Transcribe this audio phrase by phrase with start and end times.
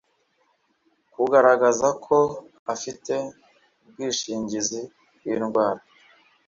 [1.13, 2.17] kugaragaza ko
[2.73, 3.13] afite
[3.83, 4.79] ubwishingizi
[5.17, 5.81] bw indwara